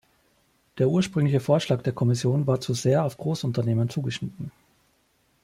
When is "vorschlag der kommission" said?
1.39-2.47